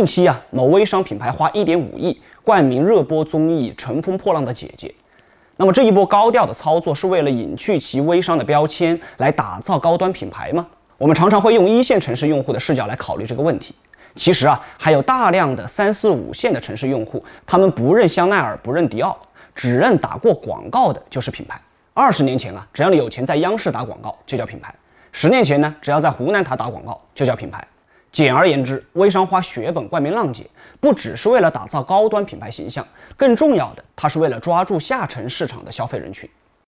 [0.00, 4.88] 近期啊，某微商品牌花一点五亿冠名热播综艺《乘风破浪的姐姐》，
[5.58, 10.66] 那么这一波高调的操作是为了隐去其微商的标签，来打造高端品牌吗？
[10.96, 13.74] 我们常常会用一线城市用户的视角来考虑这个问题。
[14.14, 19.14] 其实啊，还有大量的三四五线的城市用户，他们不认香奈儿，不认迪奥，
[19.54, 21.60] 只认打过广告的就是品牌。
[21.92, 24.70] 二十年前啊，只要你有钱在央视打广告就叫品牌；
[25.12, 27.62] 十年前呢，只要在湖南台打广告就叫品牌。
[28.12, 30.44] 简而言之，微商花血本冠名浪姐，
[30.80, 36.28] 不只是为了打造高端品牌形象，更重要的，它是为了抓住下沉市场的消费人群。